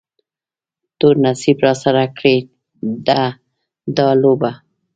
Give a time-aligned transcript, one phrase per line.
[0.99, 2.37] تور نصیب راسره کړې
[3.07, 3.23] ده
[3.97, 4.51] دا لوبه